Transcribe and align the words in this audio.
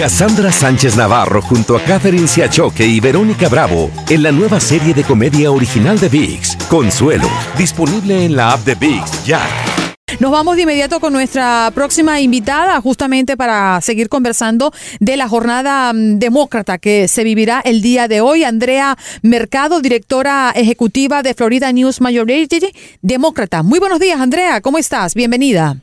Cassandra 0.00 0.50
Sánchez 0.50 0.96
Navarro 0.96 1.42
junto 1.42 1.76
a 1.76 1.82
Catherine 1.82 2.26
Siachoque 2.26 2.86
y 2.86 3.00
Verónica 3.00 3.50
Bravo 3.50 3.90
en 4.08 4.22
la 4.22 4.32
nueva 4.32 4.58
serie 4.58 4.94
de 4.94 5.04
comedia 5.04 5.52
original 5.52 6.00
de 6.00 6.08
VIX, 6.08 6.56
Consuelo, 6.70 7.28
disponible 7.58 8.24
en 8.24 8.34
la 8.34 8.52
app 8.52 8.64
de 8.64 8.76
VIX 8.76 9.26
ya. 9.26 9.42
Nos 10.18 10.30
vamos 10.30 10.56
de 10.56 10.62
inmediato 10.62 11.00
con 11.00 11.12
nuestra 11.12 11.70
próxima 11.74 12.18
invitada, 12.18 12.80
justamente 12.80 13.36
para 13.36 13.78
seguir 13.82 14.08
conversando 14.08 14.72
de 15.00 15.18
la 15.18 15.28
jornada 15.28 15.92
mm, 15.92 16.18
demócrata 16.18 16.78
que 16.78 17.06
se 17.06 17.22
vivirá 17.22 17.60
el 17.62 17.82
día 17.82 18.08
de 18.08 18.22
hoy. 18.22 18.42
Andrea 18.42 18.96
Mercado, 19.20 19.82
directora 19.82 20.50
ejecutiva 20.56 21.22
de 21.22 21.34
Florida 21.34 21.70
News 21.72 22.00
Majority, 22.00 22.72
demócrata. 23.02 23.62
Muy 23.62 23.78
buenos 23.78 24.00
días, 24.00 24.18
Andrea. 24.18 24.62
¿Cómo 24.62 24.78
estás? 24.78 25.14
Bienvenida. 25.14 25.76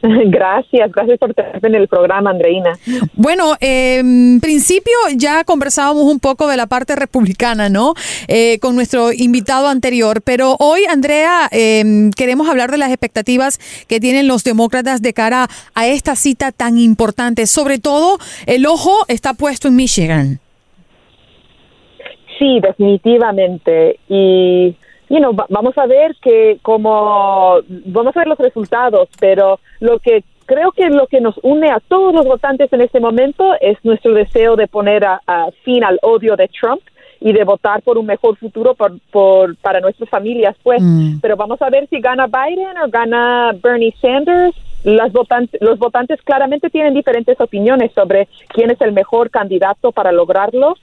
Gracias, 0.02 0.92
gracias 0.92 1.18
por 1.18 1.34
tenerme 1.34 1.68
en 1.68 1.74
el 1.74 1.88
programa, 1.88 2.30
Andreina. 2.30 2.78
Bueno, 3.14 3.54
en 3.60 4.40
principio 4.40 4.94
ya 5.16 5.42
conversábamos 5.44 6.04
un 6.04 6.20
poco 6.20 6.46
de 6.46 6.56
la 6.56 6.66
parte 6.66 6.94
republicana, 6.94 7.68
¿no? 7.68 7.94
Eh, 8.28 8.58
con 8.60 8.76
nuestro 8.76 9.12
invitado 9.12 9.66
anterior, 9.66 10.22
pero 10.22 10.56
hoy, 10.60 10.82
Andrea, 10.88 11.48
eh, 11.50 12.10
queremos 12.16 12.48
hablar 12.48 12.70
de 12.70 12.78
las 12.78 12.90
expectativas 12.90 13.58
que 13.88 13.98
tienen 13.98 14.28
los 14.28 14.44
demócratas 14.44 15.02
de 15.02 15.12
cara 15.12 15.48
a 15.74 15.86
esta 15.88 16.14
cita 16.14 16.52
tan 16.52 16.78
importante. 16.78 17.46
Sobre 17.46 17.78
todo, 17.78 18.18
el 18.46 18.66
ojo 18.66 18.92
está 19.08 19.34
puesto 19.34 19.68
en 19.68 19.76
Michigan. 19.76 20.40
Sí, 22.38 22.60
definitivamente. 22.60 23.98
Y 24.08 24.76
you 25.08 25.18
know, 25.18 25.34
vamos 25.48 25.76
a 25.78 25.86
ver 25.86 26.16
que 26.22 26.58
como 26.62 27.58
vamos 27.86 28.16
a 28.16 28.20
ver 28.20 28.28
los 28.28 28.38
resultados, 28.38 29.08
pero 29.18 29.60
lo 29.80 29.98
que 29.98 30.22
creo 30.48 30.72
que 30.72 30.88
lo 30.88 31.06
que 31.06 31.20
nos 31.20 31.38
une 31.42 31.70
a 31.70 31.80
todos 31.80 32.14
los 32.14 32.24
votantes 32.24 32.72
en 32.72 32.80
este 32.80 33.00
momento 33.00 33.54
es 33.60 33.76
nuestro 33.84 34.14
deseo 34.14 34.56
de 34.56 34.66
poner 34.66 35.04
a, 35.04 35.20
fin 35.62 35.84
al 35.84 35.98
odio 36.02 36.36
de 36.36 36.48
Trump 36.48 36.80
y 37.20 37.32
de 37.32 37.44
votar 37.44 37.82
por 37.82 37.98
un 37.98 38.06
mejor 38.06 38.36
futuro 38.38 38.74
por, 38.74 38.98
por 39.10 39.56
para 39.56 39.80
nuestras 39.80 40.08
familias, 40.08 40.56
pues. 40.62 40.80
Mm. 40.80 41.18
Pero 41.20 41.36
vamos 41.36 41.60
a 41.60 41.68
ver 41.68 41.86
si 41.88 42.00
gana 42.00 42.26
Biden 42.26 42.78
o 42.78 42.88
gana 42.88 43.52
Bernie 43.62 43.94
Sanders. 44.00 44.56
Las 44.84 45.12
votantes, 45.12 45.60
los 45.60 45.78
votantes 45.78 46.22
claramente 46.22 46.70
tienen 46.70 46.94
diferentes 46.94 47.38
opiniones 47.40 47.92
sobre 47.92 48.28
quién 48.48 48.70
es 48.70 48.80
el 48.80 48.92
mejor 48.92 49.28
candidato 49.28 49.90
para 49.90 50.12
lograrlo, 50.12 50.76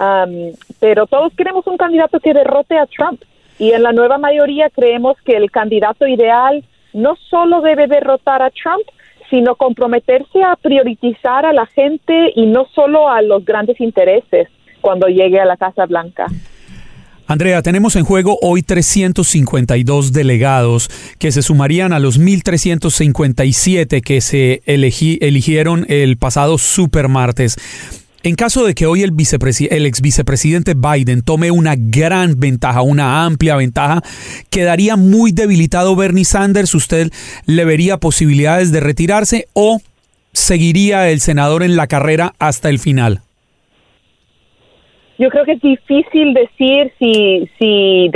um, 0.00 0.50
pero 0.80 1.06
todos 1.06 1.32
queremos 1.34 1.64
un 1.68 1.76
candidato 1.76 2.18
que 2.18 2.34
derrote 2.34 2.76
a 2.76 2.86
Trump. 2.86 3.22
Y 3.58 3.72
en 3.72 3.82
la 3.82 3.92
nueva 3.92 4.18
mayoría 4.18 4.70
creemos 4.70 5.16
que 5.24 5.36
el 5.36 5.50
candidato 5.50 6.06
ideal 6.06 6.64
no 6.92 7.16
solo 7.30 7.60
debe 7.60 7.86
derrotar 7.86 8.42
a 8.42 8.50
Trump, 8.50 8.86
sino 9.30 9.56
comprometerse 9.56 10.42
a 10.42 10.56
priorizar 10.56 11.46
a 11.46 11.52
la 11.52 11.66
gente 11.66 12.32
y 12.34 12.46
no 12.46 12.66
solo 12.74 13.08
a 13.08 13.22
los 13.22 13.44
grandes 13.44 13.80
intereses 13.80 14.48
cuando 14.80 15.08
llegue 15.08 15.40
a 15.40 15.44
la 15.44 15.56
Casa 15.56 15.86
Blanca. 15.86 16.26
Andrea, 17.28 17.60
tenemos 17.60 17.96
en 17.96 18.04
juego 18.04 18.38
hoy 18.40 18.62
352 18.62 20.12
delegados 20.12 20.88
que 21.18 21.32
se 21.32 21.42
sumarían 21.42 21.92
a 21.92 21.98
los 21.98 22.20
1.357 22.20 24.00
que 24.00 24.20
se 24.20 24.62
eligieron 24.64 25.86
el 25.88 26.18
pasado 26.18 26.56
supermartes. 26.56 27.56
En 28.26 28.34
caso 28.34 28.66
de 28.66 28.74
que 28.74 28.86
hoy 28.86 29.04
el, 29.04 29.12
el 29.70 29.86
ex 29.86 30.00
vicepresidente 30.00 30.74
Biden 30.74 31.22
tome 31.22 31.52
una 31.52 31.74
gran 31.78 32.40
ventaja, 32.40 32.82
una 32.82 33.24
amplia 33.24 33.54
ventaja, 33.54 34.02
quedaría 34.50 34.96
muy 34.96 35.30
debilitado 35.30 35.94
Bernie 35.94 36.24
Sanders. 36.24 36.74
¿Usted 36.74 37.12
le 37.46 37.64
vería 37.64 37.98
posibilidades 37.98 38.72
de 38.72 38.80
retirarse 38.80 39.46
o 39.52 39.78
seguiría 40.32 41.08
el 41.08 41.20
senador 41.20 41.62
en 41.62 41.76
la 41.76 41.86
carrera 41.86 42.32
hasta 42.40 42.68
el 42.68 42.80
final? 42.80 43.20
Yo 45.20 45.30
creo 45.30 45.44
que 45.44 45.52
es 45.52 45.62
difícil 45.62 46.34
decir 46.34 46.92
si, 46.98 47.48
si, 47.60 48.10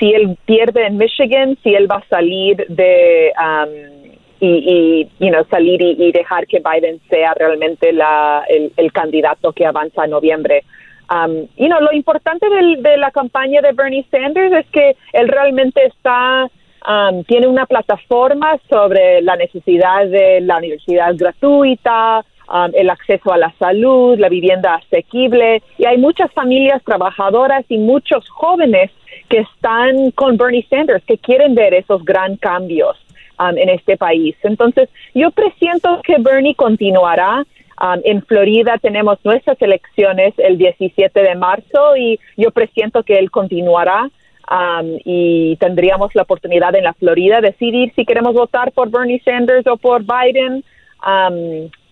si 0.00 0.12
él 0.12 0.36
pierde 0.44 0.88
en 0.88 0.96
Michigan, 0.96 1.56
si 1.62 1.72
él 1.72 1.88
va 1.88 1.98
a 1.98 2.08
salir 2.08 2.66
de... 2.68 3.30
Um, 3.38 4.01
y, 4.42 5.08
y 5.20 5.26
you 5.30 5.44
salir 5.50 5.80
y, 5.80 6.10
dejar 6.10 6.46
que 6.48 6.60
Biden 6.60 7.00
sea 7.08 7.32
realmente 7.34 7.92
la, 7.92 8.42
el, 8.48 8.92
candidato 8.92 9.52
que 9.52 9.64
avanza 9.64 10.04
en 10.04 10.10
noviembre. 10.10 10.64
Um, 11.10 11.46
you 11.56 11.68
know, 11.68 11.80
lo 11.80 11.92
importante 11.92 12.46
de 12.48 12.96
la 12.96 13.10
campaña 13.12 13.60
de 13.60 13.72
Bernie 13.72 14.04
Sanders 14.10 14.52
es 14.52 14.66
que 14.70 14.96
él 15.12 15.28
realmente 15.28 15.84
está 15.86 16.48
um, 16.88 17.22
tiene 17.24 17.46
una 17.46 17.66
plataforma 17.66 18.58
sobre 18.68 19.22
la 19.22 19.36
necesidad 19.36 20.06
de 20.06 20.40
la 20.40 20.56
universidad 20.56 21.14
gratuita, 21.14 22.24
um, 22.52 22.72
el 22.74 22.90
acceso 22.90 23.32
a 23.32 23.38
la 23.38 23.52
salud, 23.60 24.18
la 24.18 24.28
vivienda 24.28 24.74
asequible 24.74 25.62
y 25.78 25.84
hay 25.84 25.98
muchas 25.98 26.32
familias 26.32 26.82
trabajadoras 26.82 27.64
y 27.68 27.78
muchos 27.78 28.28
jóvenes 28.28 28.90
que 29.28 29.38
están 29.38 30.10
con 30.12 30.36
Bernie 30.36 30.66
Sanders 30.68 31.04
que 31.04 31.18
quieren 31.18 31.54
ver 31.54 31.74
esos 31.74 32.04
gran 32.04 32.36
cambios. 32.36 32.96
Um, 33.42 33.56
en 33.56 33.70
este 33.70 33.96
país. 33.96 34.36
Entonces, 34.42 34.88
yo 35.14 35.30
presiento 35.30 36.00
que 36.02 36.16
Bernie 36.18 36.54
continuará. 36.54 37.44
Um, 37.80 38.00
en 38.04 38.22
Florida 38.22 38.78
tenemos 38.80 39.18
nuestras 39.24 39.60
elecciones 39.62 40.34
el 40.36 40.58
17 40.58 41.20
de 41.20 41.34
marzo 41.34 41.96
y 41.96 42.20
yo 42.36 42.50
presiento 42.50 43.02
que 43.02 43.18
él 43.18 43.30
continuará. 43.30 44.10
Um, 44.50 44.98
y 45.04 45.56
tendríamos 45.56 46.14
la 46.14 46.22
oportunidad 46.22 46.74
en 46.76 46.84
la 46.84 46.92
Florida 46.92 47.40
de 47.40 47.52
decidir 47.52 47.92
si 47.96 48.04
queremos 48.04 48.34
votar 48.34 48.70
por 48.72 48.90
Bernie 48.90 49.22
Sanders 49.24 49.66
o 49.66 49.76
por 49.76 50.02
Biden. 50.02 50.62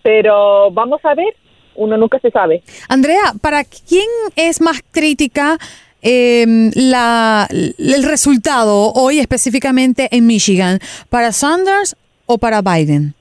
pero 0.03 0.71
vamos 0.71 1.03
a 1.03 1.15
ver, 1.15 1.33
uno 1.75 1.97
nunca 1.97 2.19
se 2.19 2.29
sabe. 2.29 2.61
Andrea, 2.87 3.33
¿para 3.41 3.63
quién 3.63 4.07
es 4.35 4.61
más 4.61 4.81
crítica 4.91 5.57
eh, 6.01 6.45
la, 6.75 7.47
el 7.49 8.03
resultado 8.03 8.91
hoy 8.93 9.19
específicamente 9.19 10.07
en 10.11 10.27
Michigan? 10.27 10.79
¿Para 11.09 11.31
Sanders 11.31 11.95
o 12.25 12.37
para 12.37 12.61
Biden? 12.61 13.13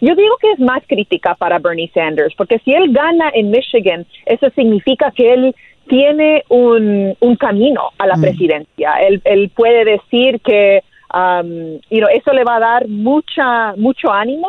Yo 0.00 0.14
digo 0.14 0.36
que 0.40 0.52
es 0.52 0.58
más 0.58 0.82
crítica 0.86 1.34
para 1.34 1.58
Bernie 1.58 1.90
Sanders, 1.94 2.34
porque 2.36 2.58
si 2.64 2.72
él 2.72 2.92
gana 2.92 3.30
en 3.34 3.50
Michigan, 3.50 4.06
eso 4.26 4.50
significa 4.50 5.10
que 5.10 5.32
él 5.32 5.54
tiene 5.88 6.44
un, 6.48 7.16
un 7.20 7.36
camino 7.36 7.90
a 7.98 8.06
la 8.06 8.16
mm. 8.16 8.20
presidencia. 8.20 8.92
Él, 9.00 9.22
él, 9.24 9.50
puede 9.54 9.84
decir 9.84 10.40
que 10.40 10.82
um, 11.14 11.78
you 11.90 11.98
know, 11.98 12.08
eso 12.12 12.32
le 12.32 12.44
va 12.44 12.56
a 12.56 12.60
dar 12.60 12.88
mucha, 12.88 13.74
mucho 13.76 14.12
ánimo 14.12 14.48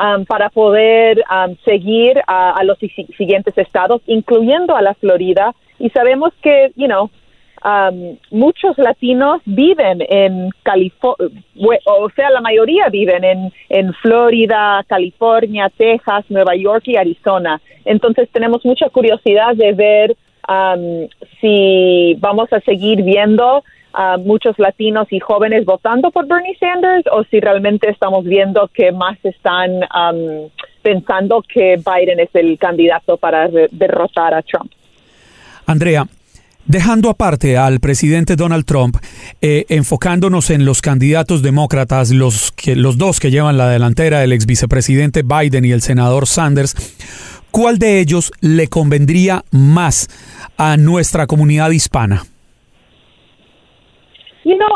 um, 0.00 0.24
para 0.24 0.48
poder 0.48 1.22
um, 1.30 1.56
seguir 1.64 2.20
a, 2.26 2.52
a, 2.52 2.64
los 2.64 2.78
siguientes 2.78 3.56
estados, 3.58 4.00
incluyendo 4.06 4.76
a 4.76 4.82
la 4.82 4.94
Florida, 4.94 5.54
y 5.78 5.90
sabemos 5.90 6.32
que, 6.42 6.72
you 6.76 6.86
know, 6.86 7.10
um, 7.64 8.16
muchos 8.30 8.76
latinos 8.78 9.40
viven 9.44 10.02
en 10.08 10.50
California, 10.62 11.30
o 11.86 12.10
sea, 12.10 12.30
la 12.30 12.40
mayoría 12.40 12.88
viven 12.88 13.24
en, 13.24 13.52
en 13.68 13.92
Florida, 13.94 14.84
California, 14.88 15.70
Texas, 15.76 16.24
Nueva 16.28 16.54
York 16.54 16.84
y 16.86 16.96
Arizona. 16.96 17.60
Entonces 17.84 18.28
tenemos 18.30 18.64
mucha 18.64 18.88
curiosidad 18.88 19.54
de 19.54 19.72
ver 19.72 20.16
um, 20.48 21.08
si 21.40 22.14
vamos 22.18 22.52
a 22.52 22.60
seguir 22.60 23.02
viendo 23.02 23.62
a 23.92 24.18
muchos 24.18 24.58
latinos 24.58 25.06
y 25.10 25.20
jóvenes 25.20 25.64
votando 25.64 26.10
por 26.10 26.26
Bernie 26.26 26.56
Sanders 26.58 27.06
o 27.10 27.24
si 27.24 27.40
realmente 27.40 27.88
estamos 27.88 28.24
viendo 28.24 28.68
que 28.68 28.92
más 28.92 29.16
están 29.24 29.70
um, 29.72 30.50
pensando 30.82 31.42
que 31.42 31.76
Biden 31.76 32.20
es 32.20 32.28
el 32.34 32.58
candidato 32.58 33.16
para 33.16 33.48
derrotar 33.48 34.34
a 34.34 34.42
Trump. 34.42 34.70
Andrea, 35.66 36.06
Dejando 36.68 37.10
aparte 37.10 37.56
al 37.56 37.78
presidente 37.78 38.34
Donald 38.34 38.64
Trump, 38.64 38.96
eh, 39.40 39.66
enfocándonos 39.68 40.50
en 40.50 40.64
los 40.64 40.82
candidatos 40.82 41.40
demócratas, 41.40 42.10
los, 42.10 42.50
que, 42.50 42.74
los 42.74 42.98
dos 42.98 43.20
que 43.20 43.30
llevan 43.30 43.56
la 43.56 43.68
delantera, 43.68 44.24
el 44.24 44.32
ex 44.32 44.46
vicepresidente 44.46 45.22
Biden 45.22 45.64
y 45.64 45.70
el 45.70 45.80
senador 45.80 46.26
Sanders, 46.26 46.74
¿cuál 47.52 47.78
de 47.78 48.00
ellos 48.00 48.32
le 48.40 48.66
convendría 48.66 49.44
más 49.52 50.08
a 50.58 50.76
nuestra 50.76 51.28
comunidad 51.28 51.70
hispana? 51.70 52.24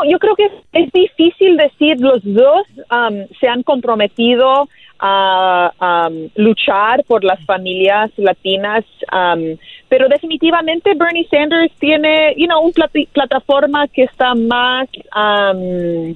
yo 0.09 0.19
creo 0.19 0.35
que 0.35 0.45
es, 0.73 0.91
difícil 0.91 1.57
decir, 1.57 1.99
los 1.99 2.21
dos 2.23 2.67
um, 2.91 3.25
se 3.39 3.47
han 3.47 3.63
comprometido 3.63 4.67
a 5.01 6.07
um, 6.09 6.29
luchar 6.35 7.03
por 7.05 7.23
las 7.23 7.43
familias 7.45 8.11
latinas, 8.17 8.85
um, 9.11 9.57
pero 9.89 10.07
definitivamente 10.07 10.93
Bernie 10.93 11.27
Sanders 11.27 11.73
tiene, 11.79 12.35
you 12.37 12.45
know, 12.45 12.61
una 12.61 12.87
plataforma 13.11 13.87
que 13.87 14.03
está 14.03 14.35
más, 14.35 14.87
uh, 15.15 16.15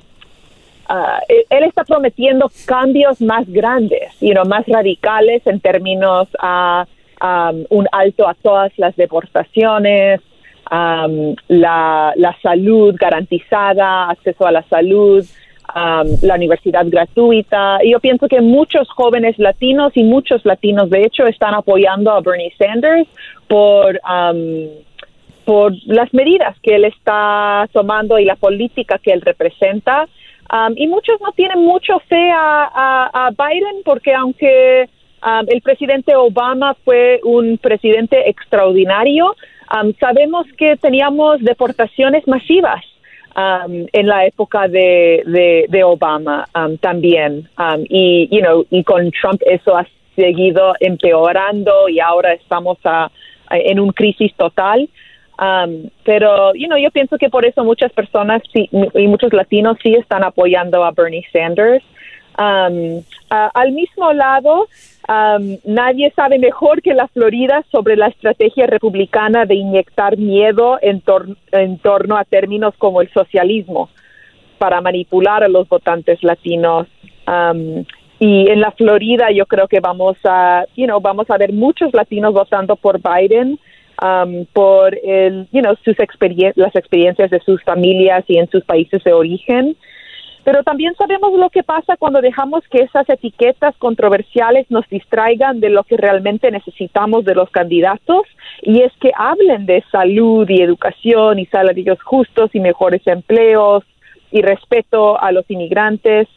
él 1.50 1.64
está 1.64 1.84
prometiendo 1.84 2.50
cambios 2.68 3.20
más 3.22 3.50
grandes, 3.50 4.14
you 4.22 4.34
know, 4.34 4.46
más 4.46 4.68
radicales 4.68 5.46
en 5.48 5.60
términos 5.60 6.28
a 6.40 6.86
un 7.70 7.88
alto 7.92 8.28
a 8.28 8.36
todas 8.36 8.72
las 8.78 8.96
deportaciones, 8.96 10.22
la, 10.70 12.14
la, 12.16 12.38
salud 12.42 12.96
garantizada, 13.00 14.10
acceso 14.10 14.46
a 14.46 14.52
la 14.52 14.64
salud, 14.64 15.26
la 15.76 16.36
universidad 16.36 16.86
gratuita. 16.88 17.80
Y 17.84 17.92
yo 17.92 18.00
pienso 18.00 18.28
que 18.28 18.40
muchos 18.40 18.90
jóvenes 18.90 19.38
latinos 19.38 19.92
y 19.96 20.04
muchos 20.04 20.46
latinos, 20.46 20.90
de 20.90 21.04
hecho, 21.04 21.28
están 21.28 21.54
apoyando 21.54 22.12
a 22.12 22.22
Bernie 22.22 22.54
Sanders 22.58 23.08
por, 23.48 24.00
por 25.44 25.74
las 25.86 26.14
medidas 26.14 26.58
que 26.62 26.76
él 26.76 26.86
está 26.86 27.68
tomando 27.74 28.18
y 28.18 28.26
la 28.26 28.38
política 28.38 29.00
que 29.00 29.12
él 29.12 29.22
representa. 29.22 30.08
y 30.76 30.88
muchos 30.88 31.20
no 31.20 31.34
tienen 31.34 31.60
mucho 31.60 32.00
fe 32.08 32.32
a, 32.32 33.28
a, 33.28 33.32
Biden 33.32 33.84
porque 33.84 34.14
aunque 34.14 34.88
el 35.48 35.62
presidente 35.62 36.16
Obama 36.16 36.76
fue 36.86 37.20
un 37.26 37.58
presidente 37.58 38.30
extraordinario, 38.30 39.36
sabemos 40.00 40.46
que 40.58 40.78
teníamos 40.78 41.42
deportaciones 41.42 42.26
masivas 42.28 42.82
en 43.36 44.08
la 44.08 44.26
época 44.26 44.68
de, 44.68 45.66
de, 45.70 45.84
Obama 45.84 46.48
también. 46.80 47.50
y, 47.90 48.30
you 48.32 48.42
know, 48.42 48.66
y 48.70 48.84
con 48.84 49.12
Trump 49.12 49.42
eso 49.46 49.78
ha 49.78 49.86
seguido 50.16 50.74
empeorando 50.80 51.90
y 51.90 52.00
ahora 52.00 52.34
estamos 52.34 52.78
a, 52.86 53.12
en 53.50 53.80
un 53.80 53.92
crisis 53.92 54.34
total. 54.36 54.88
pero, 56.04 56.54
you 56.56 56.68
know, 56.68 56.78
yo 56.78 56.92
pienso 56.92 57.18
que 57.18 57.30
por 57.30 57.46
eso 57.46 57.64
muchas 57.64 57.92
personas 57.92 58.42
y 58.54 59.08
muchos 59.08 59.34
latinos 59.34 59.78
sí 59.84 59.94
están 59.96 60.24
apoyando 60.24 60.84
a 60.84 60.92
Bernie 60.92 61.26
Sanders. 61.32 61.84
Al 62.38 63.72
mismo 63.72 64.14
lado, 64.14 64.68
nadie 65.66 66.12
sabe 66.16 66.40
mejor 66.40 66.82
que 66.82 66.94
la 66.94 67.08
Florida 67.08 67.64
sobre 67.72 67.96
la 67.96 68.08
estrategia 68.08 68.68
republicana 68.68 69.46
de 69.46 69.56
inyectar 69.56 70.18
miedo 70.18 70.78
en, 70.82 71.02
en 71.52 71.78
torno 71.80 72.18
a 72.18 72.26
términos 72.26 72.74
como 72.78 73.02
el 73.02 73.12
socialismo 73.12 73.90
para 74.58 74.82
manipular 74.82 75.44
a 75.44 75.48
los 75.48 75.68
votantes 75.68 76.24
latinos. 76.24 76.88
y 78.20 78.50
en 78.50 78.62
la 78.62 78.72
Florida 78.72 79.32
yo 79.32 79.46
creo 79.46 79.68
que 79.68 79.80
vamos 79.80 80.18
a, 80.24 80.66
you 80.76 80.86
know, 80.86 81.00
vamos 81.00 81.30
a 81.30 81.38
ver 81.38 81.54
muchos 81.54 81.94
latinos 81.94 82.34
votando 82.34 82.76
por 82.76 83.00
Biden 83.00 83.60
por 84.54 84.98
el, 85.04 85.48
you 85.52 85.62
know, 85.62 85.76
sus 85.84 85.96
las 86.56 86.76
experiencias 86.76 87.30
de 87.30 87.40
sus 87.40 87.64
familias 87.64 88.24
y 88.28 88.38
en 88.38 88.50
sus 88.50 88.64
países 88.64 89.04
de 89.04 89.14
origen. 89.14 89.76
Pero 90.46 90.62
también 90.62 90.94
sabemos 90.96 91.34
lo 91.34 91.50
que 91.50 91.64
pasa 91.64 91.98
cuando 91.98 92.22
dejamos 92.22 92.64
que 92.70 92.84
esas 92.84 93.10
etiquetas 93.10 93.76
controversiales 93.78 94.70
nos 94.70 94.88
distraigan 94.90 95.60
de 95.60 95.72
lo 95.72 95.84
que 95.84 95.98
realmente 95.98 96.52
necesitamos 96.52 97.26
de 97.26 97.34
los 97.34 97.50
candidatos 97.50 98.28
y 98.62 98.84
es 98.84 98.94
que 99.02 99.12
hablen 99.18 99.66
de 99.66 99.84
salud 99.92 100.48
y 100.48 100.62
educación 100.62 101.40
y 101.40 101.48
salarios 101.48 102.00
justos 102.04 102.52
y 102.54 102.60
mejores 102.60 103.02
empleos 103.08 103.84
y 104.32 104.44
respeto 104.44 105.20
a 105.20 105.32
los 105.32 105.50
inmigrantes. 105.50 106.28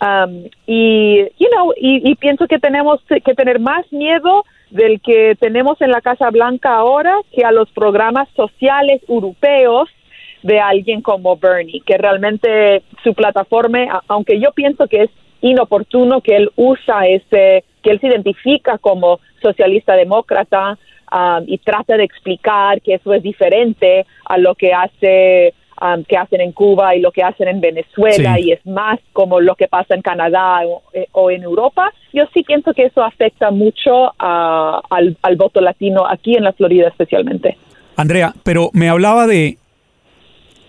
Um, 0.00 0.48
y, 0.66 1.24
you 1.38 1.48
know, 1.52 1.74
y, 1.76 2.14
pienso 2.14 2.46
que 2.46 2.58
tenemos 2.58 3.00
que 3.08 3.34
tener 3.34 3.60
más 3.60 3.84
miedo 3.92 4.44
del 4.70 5.02
que 5.02 5.36
tenemos 5.38 5.78
en 5.82 5.90
la 5.90 6.00
Casa 6.00 6.30
Blanca 6.30 6.74
ahora 6.74 7.14
que 7.30 7.44
a 7.44 7.52
los 7.52 7.70
programas 7.72 8.26
sociales 8.34 9.02
europeos 9.06 9.90
de 10.44 10.60
alguien 10.60 11.00
como 11.00 11.38
Bernie, 11.38 11.80
que 11.86 11.96
realmente 11.96 12.82
su 13.02 13.14
plataforma, 13.14 14.02
aunque 14.08 14.38
yo 14.38 14.52
pienso 14.52 14.86
que 14.86 15.04
es 15.04 15.10
inoportuno 15.40 16.20
que 16.20 16.36
él 16.36 16.50
usa 16.54 17.06
ese, 17.06 17.64
que 17.82 17.90
él 17.90 17.98
se 17.98 18.08
identifica 18.08 18.76
como 18.76 19.20
socialista 19.40 19.96
demócrata 19.96 20.78
um, 21.10 21.44
y 21.46 21.56
trata 21.56 21.96
de 21.96 22.04
explicar 22.04 22.82
que 22.82 22.94
eso 22.94 23.14
es 23.14 23.22
diferente 23.22 24.04
a 24.26 24.36
lo 24.36 24.54
que 24.54 24.74
hace 24.74 25.54
um, 25.80 26.04
que 26.04 26.18
hacen 26.18 26.42
en 26.42 26.52
Cuba 26.52 26.94
y 26.94 27.00
lo 27.00 27.10
que 27.10 27.22
hacen 27.22 27.48
en 27.48 27.62
Venezuela 27.62 28.38
y 28.38 28.52
es 28.52 28.66
más 28.66 29.00
como 29.14 29.40
lo 29.40 29.54
que 29.54 29.66
pasa 29.66 29.94
en 29.94 30.02
Canadá 30.02 30.60
o, 31.12 31.30
en 31.30 31.42
Europa, 31.42 31.90
yo 32.12 32.24
sí 32.34 32.42
pienso 32.42 32.74
que 32.74 32.84
eso 32.84 33.02
afecta 33.02 33.50
mucho 33.50 34.12
al, 34.18 35.16
al 35.22 35.36
voto 35.36 35.62
latino 35.62 36.06
aquí 36.06 36.36
en 36.36 36.44
la 36.44 36.52
Florida 36.52 36.88
especialmente. 36.88 37.56
Andrea, 37.96 38.34
pero 38.42 38.68
me 38.74 38.90
hablaba 38.90 39.26
de 39.26 39.56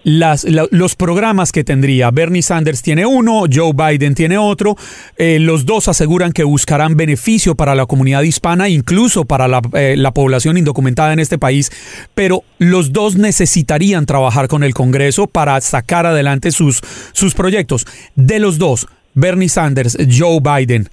los 0.05 0.95
programas 0.95 1.51
que 1.51 1.63
tendría. 1.63 2.11
Bernie 2.11 2.43
Sanders 2.43 2.83
tiene 2.83 3.05
uno, 3.05 3.45
Joe 3.51 3.73
Biden 3.73 4.13
tiene 4.13 4.37
otro. 4.37 4.77
Eh, 5.17 5.39
los 5.39 5.65
dos 5.65 5.87
aseguran 5.87 6.31
que 6.31 6.43
buscarán 6.43 6.95
beneficio 6.95 7.55
para 7.55 7.73
la 7.73 7.87
comunidad 7.87 8.21
hispana, 8.21 8.69
incluso 8.69 9.25
para 9.25 9.47
la, 9.47 9.61
eh, 9.73 9.95
la, 9.97 10.13
población 10.13 10.57
indocumentada 10.57 11.11
en 11.11 11.19
este 11.19 11.39
país, 11.39 11.71
pero 12.13 12.43
los 12.59 12.93
dos 12.93 13.15
necesitarían 13.15 14.05
trabajar 14.05 14.47
con 14.47 14.63
el 14.63 14.73
Congreso 14.73 15.27
para 15.27 15.59
sacar 15.59 16.05
adelante 16.05 16.51
sus, 16.51 16.81
sus 17.11 17.33
proyectos. 17.33 17.87
De 18.15 18.39
los 18.39 18.59
dos, 18.59 18.87
Bernie 19.15 19.49
Sanders, 19.49 19.97
Joe 20.09 20.39
Biden, 20.39 20.89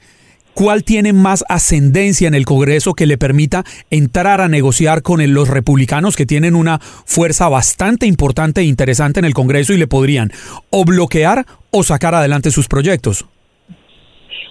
¿Cuál 0.55 0.85
tiene 0.85 1.13
más 1.13 1.45
ascendencia 1.49 2.29
en 2.29 2.35
el 2.35 2.45
Congreso 2.45 2.93
que 2.93 3.07
le 3.07 3.17
permita 3.17 3.65
entrar 3.91 4.41
a 4.41 4.49
negociar 4.49 5.03
con 5.03 5.21
los 5.33 5.49
republicanos 5.49 6.15
que 6.15 6.27
tienen 6.27 6.55
una 6.55 6.79
fuerza 6.79 7.49
bastante 7.49 8.07
importante 8.07 8.61
e 8.61 8.65
interesante 8.65 9.19
en 9.19 9.25
el 9.25 9.33
Congreso 9.33 9.73
y 9.73 9.79
le 9.79 9.87
podrían 9.87 10.31
o 10.71 10.85
bloquear 10.85 11.47
o 11.71 11.83
sacar 11.83 12.15
adelante 12.15 12.51
sus 12.51 12.69
proyectos? 12.69 13.25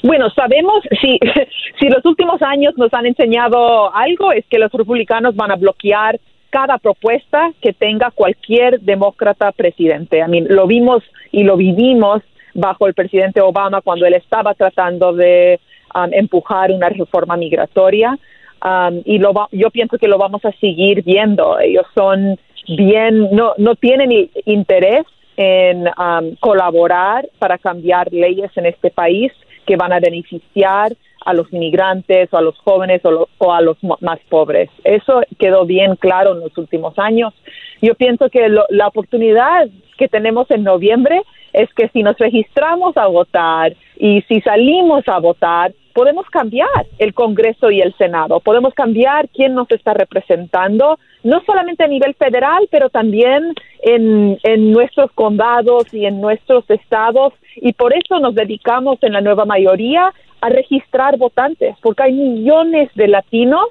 Bueno, 0.02 0.32
sabemos, 0.32 0.82
si, 1.00 1.20
si 1.80 1.88
los 1.88 2.04
últimos 2.06 2.42
años 2.42 2.74
nos 2.78 2.92
han 2.94 3.06
enseñado 3.06 3.96
algo, 3.96 4.32
es 4.32 4.46
que 4.50 4.58
los 4.58 4.72
republicanos 4.72 5.36
van 5.36 5.52
a 5.52 5.56
bloquear 5.56 6.20
cada 6.50 6.80
propuesta 6.80 7.52
que 7.62 7.74
tenga 7.74 8.12
cualquier 8.12 8.82
demócrata 8.82 9.52
presidente. 9.52 10.22
A 10.22 10.28
mí 10.28 10.42
lo 10.42 10.66
vimos 10.68 11.04
y 11.32 11.44
lo 11.44 11.58
vivimos 11.58 12.24
bajo 12.54 12.88
el 12.88 12.94
presidente 12.94 13.40
Obama 13.40 13.82
cuando 13.82 14.06
él 14.06 14.14
estaba 14.14 14.54
tratando 14.56 15.14
de 15.14 15.60
Um, 15.94 16.14
empujar 16.14 16.72
una 16.72 16.88
reforma 16.88 17.36
migratoria 17.36 18.18
um, 18.64 19.02
y 19.04 19.18
lo 19.18 19.34
yo 19.52 19.70
pienso 19.72 19.98
que 19.98 20.08
lo 20.08 20.18
vamos 20.18 20.46
a 20.46 20.52
seguir 20.54 21.04
viendo. 21.04 21.60
Ellos 21.60 21.86
son 21.94 22.40
bien, 22.66 23.28
no, 23.32 23.54
no 23.58 23.76
tienen 23.76 24.30
interés 24.46 25.06
en 25.36 25.88
um, 25.88 26.36
colaborar 26.40 27.28
para 27.40 27.58
cambiar 27.58 28.14
leyes 28.14 28.52
en 28.56 28.68
este 28.68 28.90
país 28.90 29.34
que 29.66 29.76
van 29.76 29.92
a 29.92 30.00
beneficiar 30.00 30.94
a 31.26 31.34
los 31.34 31.52
inmigrantes 31.52 32.30
o 32.32 32.38
a 32.38 32.42
los 32.42 32.58
jóvenes 32.60 33.02
o, 33.04 33.54
a 33.54 33.62
los 33.62 33.78
más 34.00 34.20
pobres. 34.30 34.70
Eso 34.84 35.22
quedó 35.38 35.66
bien 35.66 35.96
claro 35.98 36.34
en 36.34 36.40
los 36.40 36.58
últimos 36.58 36.98
años. 36.98 37.34
Yo 37.82 37.96
pienso 37.96 38.30
que 38.30 38.48
la 38.48 38.88
oportunidad 38.88 39.68
que 39.98 40.08
tenemos 40.08 40.50
en 40.52 40.64
noviembre 40.64 41.22
es 41.54 41.72
que 41.74 41.90
si 41.90 42.02
nos 42.02 42.18
registramos 42.18 42.96
a 42.98 43.08
votar 43.08 43.74
y 43.98 44.22
si 44.24 44.42
salimos 44.42 45.08
a 45.08 45.20
votar, 45.20 45.74
podemos 45.94 46.26
cambiar 46.30 46.88
el 46.98 47.14
Congreso 47.14 47.72
y 47.72 47.82
el 47.82 47.94
Senado, 47.98 48.40
podemos 48.40 48.74
cambiar 48.74 49.30
quién 49.30 49.54
nos 49.54 49.70
está 49.72 49.94
representando, 49.94 51.00
no 51.24 51.42
solamente 51.46 51.84
a 51.84 51.88
nivel 51.88 52.14
federal, 52.16 52.68
pero 52.72 52.90
también 52.90 53.54
en, 53.84 54.38
en 54.44 54.72
nuestros 54.72 55.12
condados 55.12 55.94
y 55.94 56.06
en 56.06 56.22
nuestros 56.22 56.70
estados, 56.70 57.34
y 57.56 57.74
por 57.74 57.94
eso 57.94 58.20
nos 58.20 58.36
dedicamos 58.36 58.98
en 59.02 59.14
la 59.14 59.22
nueva 59.22 59.46
mayoría 59.46 60.12
a 60.42 60.50
registrar 60.50 61.18
votantes, 61.18 61.76
porque 61.82 62.04
hay 62.04 62.14
millones 62.14 62.90
de 62.96 63.08
latinos, 63.08 63.66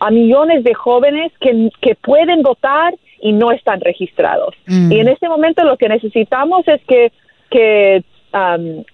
a 0.00 0.10
millones 0.10 0.64
de 0.64 0.74
jóvenes 0.74 1.32
que, 1.40 1.70
que 1.80 1.94
pueden 1.94 2.42
votar 2.42 2.94
y 3.20 3.32
no 3.32 3.50
están 3.50 3.80
registrados. 3.80 4.54
Mm. 4.66 4.92
Y 4.92 5.00
en 5.00 5.08
este 5.08 5.28
momento 5.28 5.64
lo 5.64 5.76
que 5.76 5.88
necesitamos 5.88 6.66
es 6.68 6.80
que, 6.84 7.12
que 7.50 8.04
um, 8.32 8.84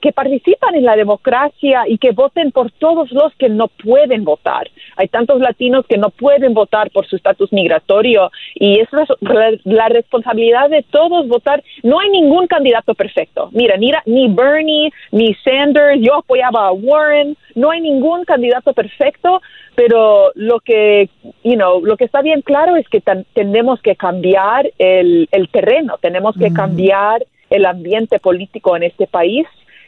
que 0.00 0.12
participan 0.12 0.74
en 0.74 0.84
la 0.84 0.96
democracia 0.96 1.84
y 1.86 1.98
que 1.98 2.12
voten 2.12 2.52
por 2.52 2.70
todos 2.70 3.10
los 3.12 3.34
que 3.36 3.48
no 3.48 3.68
pueden 3.68 4.24
votar. 4.24 4.70
Hay 4.96 5.08
tantos 5.08 5.40
latinos 5.40 5.86
que 5.86 5.98
no 5.98 6.10
pueden 6.10 6.54
votar 6.54 6.90
por 6.90 7.06
su 7.06 7.16
estatus 7.16 7.52
migratorio 7.52 8.30
y 8.54 8.80
es 8.80 8.88
la, 8.92 9.50
la 9.64 9.88
responsabilidad 9.88 10.70
de 10.70 10.82
todos 10.82 11.28
votar. 11.28 11.62
No 11.82 12.00
hay 12.00 12.10
ningún 12.10 12.46
candidato 12.46 12.94
perfecto. 12.94 13.50
Mira, 13.52 13.76
ni, 13.76 13.92
ni 14.06 14.28
Bernie, 14.28 14.92
ni 15.10 15.34
Sanders, 15.34 16.00
yo 16.00 16.16
apoyaba 16.16 16.68
a 16.68 16.72
Warren, 16.72 17.36
no 17.54 17.70
hay 17.70 17.80
ningún 17.80 18.24
candidato 18.24 18.72
perfecto, 18.72 19.40
pero 19.74 20.30
lo 20.34 20.60
que, 20.60 21.08
you 21.42 21.54
know, 21.54 21.84
lo 21.84 21.96
que 21.96 22.04
está 22.04 22.22
bien 22.22 22.42
claro 22.42 22.76
es 22.76 22.88
que 22.88 23.02
tenemos 23.32 23.80
que 23.82 23.96
cambiar 23.96 24.70
el, 24.78 25.28
el 25.32 25.48
terreno, 25.48 25.98
tenemos 26.00 26.36
que 26.36 26.52
cambiar 26.52 27.24
el 27.50 27.66
ambiente 27.66 28.18
político 28.18 28.76
en 28.76 28.84
este 28.84 29.06
país 29.06 29.46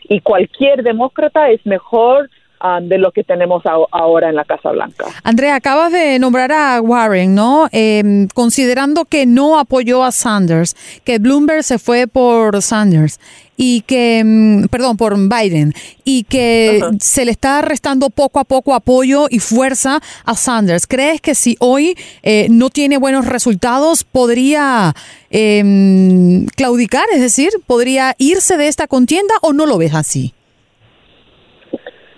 y 0.08 0.20
cualquier 0.20 0.82
demócrata 0.82 1.50
es 1.50 1.64
mejor 1.66 2.30
ah, 2.60 2.80
de 2.82 2.98
lo 2.98 3.12
que 3.12 3.24
tenemos 3.24 3.64
a- 3.66 3.76
ahora 3.92 4.28
en 4.28 4.34
la 4.36 4.44
Casa 4.44 4.70
Blanca. 4.70 5.04
Andrea, 5.22 5.54
acabas 5.56 5.92
de 5.92 6.18
nombrar 6.18 6.52
a 6.52 6.80
Warren, 6.80 7.34
¿no? 7.34 7.68
Eh, 7.72 8.26
considerando 8.34 9.04
que 9.04 9.26
no 9.26 9.58
apoyó 9.58 10.04
a 10.04 10.12
Sanders, 10.12 10.76
que 11.04 11.18
Bloomberg 11.18 11.62
se 11.64 11.78
fue 11.78 12.06
por 12.06 12.62
Sanders 12.62 13.18
y 13.58 13.80
que, 13.82 14.22
mm, 14.22 14.66
perdón, 14.66 14.98
por 14.98 15.16
Biden, 15.16 15.72
y 16.04 16.24
que 16.24 16.80
se 17.00 17.24
le 17.24 17.30
está 17.30 17.62
restando 17.62 18.10
poco 18.10 18.38
a 18.38 18.44
poco 18.44 18.74
apoyo 18.74 19.28
y 19.30 19.38
fuerza 19.38 20.00
a 20.26 20.34
Sanders. 20.34 20.86
¿Crees 20.86 21.22
que 21.22 21.34
si 21.34 21.56
hoy 21.58 21.96
eh, 22.22 22.48
no 22.50 22.68
tiene 22.68 22.98
buenos 22.98 23.24
resultados, 23.24 24.04
podría 24.04 24.94
eh, 25.30 26.44
claudicar? 26.54 27.04
Es 27.14 27.20
decir, 27.20 27.50
¿podría 27.66 28.14
irse 28.18 28.56
de 28.56 28.68
esta 28.68 28.86
contienda 28.86 29.34
o 29.40 29.52
no 29.52 29.64
lo 29.66 29.78
ves 29.78 29.94
así? 29.94 30.34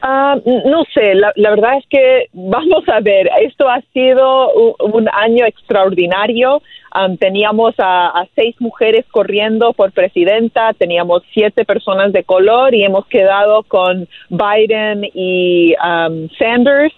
Ah, 0.00 0.37
no 0.45 0.85
sé, 0.95 1.14
la, 1.14 1.33
la 1.35 1.50
verdad 1.50 1.78
es 1.78 1.87
que 1.88 2.26
vamos 2.33 2.88
a 2.88 3.00
ver, 3.00 3.28
esto 3.40 3.69
ha 3.69 3.81
sido 3.93 4.52
un, 4.78 5.09
año 5.12 5.45
extraordinario. 5.45 6.62
Am, 6.93 7.17
teníamos 7.17 7.75
a, 7.78 8.25
seis 8.35 8.55
mujeres 8.61 9.05
corriendo 9.11 9.73
por 9.73 9.93
presidenta, 9.93 10.73
teníamos 10.75 11.23
siete 11.33 11.64
personas 11.64 12.12
de 12.12 12.23
color 12.23 12.75
y 12.75 12.85
hemos 12.85 13.07
quedado 13.07 13.64
con 13.64 14.09
Biden 14.31 15.05
y 15.14 15.75
am, 15.81 16.28
Sanders. 16.38 16.95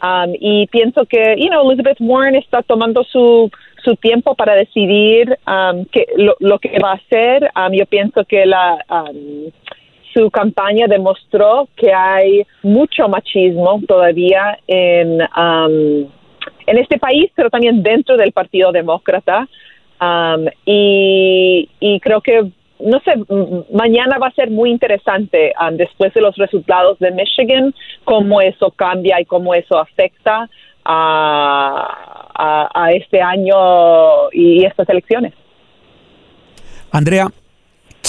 Am, 0.00 0.32
y 0.40 0.66
pienso 0.68 1.06
que, 1.06 1.36
you 1.38 1.48
know, 1.48 1.70
Elizabeth 1.70 1.98
Warren 2.00 2.34
está 2.34 2.62
tomando 2.62 3.04
su, 3.04 3.50
su 3.84 3.94
tiempo 3.96 4.34
para 4.34 4.54
decidir 4.54 5.38
que, 5.92 6.06
lo, 6.16 6.36
lo 6.40 6.58
que 6.58 6.78
va 6.80 6.92
a 6.92 6.94
hacer. 6.94 7.50
Yo 7.72 7.86
pienso 7.86 8.24
que 8.24 8.44
la 8.44 8.78
su 10.14 10.30
campaña 10.30 10.86
demostró 10.86 11.68
que 11.76 11.92
hay 11.92 12.46
mucho 12.62 13.08
machismo 13.08 13.80
todavía 13.86 14.58
en, 14.66 15.20
um, 15.22 16.08
en 16.66 16.78
este 16.78 16.98
país, 16.98 17.30
pero 17.34 17.50
también 17.50 17.82
dentro 17.82 18.16
del 18.16 18.32
Partido 18.32 18.72
Demócrata. 18.72 19.48
Um, 20.00 20.46
y, 20.64 21.68
creo 22.00 22.20
que, 22.22 22.50
no 22.80 23.00
sé, 23.00 23.12
mañana 23.72 24.18
va 24.18 24.28
a 24.28 24.32
ser 24.32 24.50
muy 24.50 24.70
interesante 24.70 25.52
um, 25.60 25.76
después 25.76 26.14
de 26.14 26.22
los 26.22 26.36
resultados 26.36 26.98
de 26.98 27.10
Michigan, 27.10 27.74
cómo 28.04 28.40
eso 28.40 28.70
cambia 28.70 29.20
y 29.20 29.26
cómo 29.26 29.54
eso 29.54 29.78
afecta 29.78 30.48
a, 30.84 32.28
a, 32.34 32.84
a 32.84 32.92
este 32.92 33.20
año 33.20 34.30
y 34.32 34.64
estas 34.64 34.88
elecciones. 34.88 35.34
Andrea, 36.90 37.28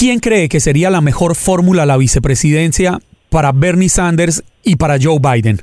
¿quién 0.01 0.17
cree 0.17 0.49
que 0.49 0.59
sería 0.59 0.89
la 0.89 0.99
mejor 0.99 1.35
fórmula 1.35 1.85
la 1.85 1.95
vicepresidencia 1.95 2.97
para 3.29 3.51
Bernie 3.51 3.87
Sanders 3.87 4.43
y 4.63 4.75
para 4.75 4.95
Joe 4.99 5.19
Biden? 5.19 5.57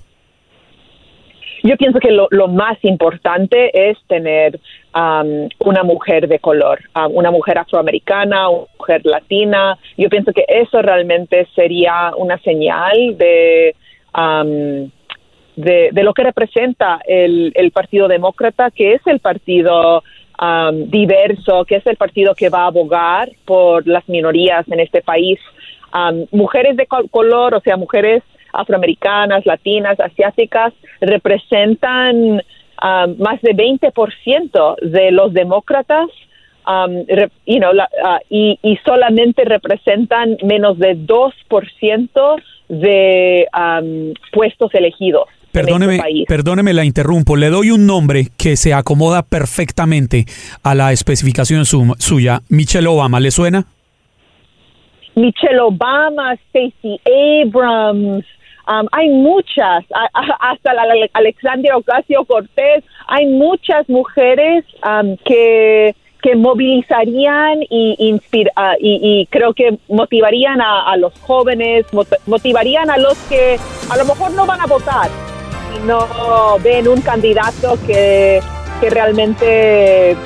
Yo 1.65 1.77
pienso 1.77 1.99
que 1.99 2.13
lo, 2.13 2.47
más 2.47 2.79
importante 2.83 3.91
es 3.91 3.99
tener 4.07 4.61
una 4.95 5.83
mujer 5.83 6.29
de 6.29 6.39
color, 6.39 6.79
una 7.11 7.33
mujer 7.33 7.59
afroamericana, 7.59 8.49
una 8.49 8.69
mujer 8.79 9.01
latina. 9.05 9.77
Yo 9.97 10.09
pienso 10.09 10.33
que 10.33 10.45
eso 10.47 10.83
realmente 10.83 11.49
sería 11.57 12.13
una 12.17 12.39
señal 12.39 13.19
de, 13.19 13.75
um, 14.17 14.89
de, 15.57 15.89
de 15.91 16.03
lo 16.05 16.15
que 16.15 16.23
representa 16.23 17.01
el, 17.05 17.51
el 17.57 17.73
Partido 17.73 18.07
Demócrata, 18.07 18.71
que 18.71 18.95
es 18.95 19.03
el 19.07 19.19
partido 19.19 20.05
um, 20.41 20.89
diverso, 20.91 21.65
que 21.65 21.77
es 21.77 21.87
el 21.87 21.97
partido 21.97 22.35
que 22.35 22.49
va 22.49 22.63
a 22.63 22.67
abogar 22.67 23.31
por 23.45 23.87
las 23.87 24.09
minorías 24.09 24.67
en 24.69 24.81
este 24.81 25.03
país. 25.03 25.39
Um, 25.95 26.27
mujeres 26.33 26.77
de 26.77 26.87
col- 26.87 27.09
color, 27.11 27.55
o 27.55 27.61
sea, 27.61 27.77
mujeres 27.77 28.23
afroamericanas, 28.53 29.47
latinas, 29.47 29.99
asiáticas, 30.01 30.73
representan 31.01 32.17
um, 32.17 33.17
más 33.19 33.41
de 33.43 33.55
20% 33.55 34.77
de 34.81 35.11
los 35.11 35.33
demócratas 35.33 36.09
um, 36.67 37.05
y 38.29 38.77
solamente 38.85 39.45
representan 39.45 40.37
menos 40.43 40.79
de 40.79 40.97
2% 40.97 42.43
de 42.69 43.47
um, 43.57 44.15
puestos 44.33 44.75
elegidos. 44.75 45.29
Perdóneme, 45.53 45.95
este 45.95 46.03
país. 46.03 46.25
perdóneme, 46.29 46.73
la 46.75 46.85
interrumpo. 46.85 47.37
Le 47.37 47.51
doy 47.51 47.71
un 47.71 47.87
nombre 47.87 48.29
que 48.37 48.57
se 48.57 48.75
acomoda 48.75 49.23
perfectamente 49.23 50.27
a 50.63 50.75
la 50.75 50.93
especificación 50.93 51.65
su- 51.65 51.95
suya. 51.99 52.43
Michelle 52.49 52.87
Obama, 52.89 53.19
¿le 53.21 53.31
suena? 53.31 53.65
Michelle 55.15 55.59
Obama, 55.61 56.35
Stacey 56.49 57.01
Abrams, 57.45 58.25
um, 58.69 58.87
hay 58.93 59.09
muchas, 59.09 59.85
hasta 60.41 60.75
la, 60.75 60.85
la- 60.87 61.09
Alexandria 61.13 61.77
Ocasio 61.77 62.25
Cortés, 62.25 62.85
hay 63.09 63.27
muchas 63.27 63.89
mujeres 63.89 64.65
um, 64.85 65.17
que 65.25 65.95
que 66.21 66.35
movilizarían 66.35 67.61
y, 67.71 67.95
inspira- 68.11 68.51
ah, 68.57 68.75
y, 68.81 68.99
y 69.21 69.27
creo 69.27 69.55
que 69.55 69.79
motivarían 69.89 70.61
a, 70.61 70.83
a 70.91 70.97
los 70.97 71.17
jóvenes, 71.21 71.87
mot- 71.93 72.19
motivarían 72.27 72.91
a 72.91 72.97
los 72.99 73.17
que 73.29 73.57
a 73.89 73.97
lo 73.97 74.05
mejor 74.05 74.33
no 74.33 74.45
van 74.45 74.61
a 74.61 74.67
votar 74.67 75.09
y 75.77 75.87
no 75.87 76.59
ven 76.63 76.89
un 76.89 77.01
candidato 77.01 77.79
que, 77.87 78.41
que 78.81 78.91
realmente 78.91 80.17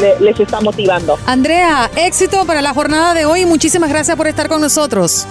le- 0.00 0.20
les 0.20 0.38
está 0.40 0.60
motivando. 0.60 1.18
Andrea, 1.26 1.90
éxito 1.96 2.44
para 2.46 2.62
la 2.62 2.72
jornada 2.74 3.14
de 3.14 3.24
hoy 3.26 3.40
y 3.42 3.46
muchísimas 3.46 3.90
gracias 3.90 4.16
por 4.16 4.26
estar 4.26 4.48
con 4.48 4.60
nosotros. 4.60 5.26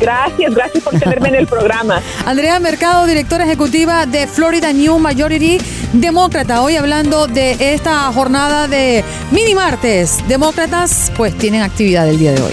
Gracias, 0.00 0.52
gracias 0.52 0.82
por 0.82 0.98
tenerme 0.98 1.28
en 1.28 1.34
el 1.36 1.46
programa. 1.46 2.02
Andrea 2.26 2.58
Mercado, 2.58 3.06
directora 3.06 3.44
ejecutiva 3.44 4.06
de 4.06 4.26
Florida 4.26 4.72
New 4.72 4.98
Majority 4.98 5.58
Demócrata. 5.92 6.62
Hoy 6.62 6.74
hablando 6.76 7.28
de 7.28 7.74
esta 7.74 8.12
jornada 8.12 8.66
de 8.66 9.04
mini 9.30 9.54
martes. 9.54 10.18
Demócratas, 10.26 11.12
pues 11.16 11.38
tienen 11.38 11.62
actividad 11.62 12.08
el 12.08 12.18
día 12.18 12.32
de 12.32 12.42
hoy. 12.42 12.52